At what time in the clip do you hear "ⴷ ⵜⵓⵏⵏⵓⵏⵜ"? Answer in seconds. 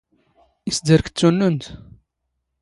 1.09-1.65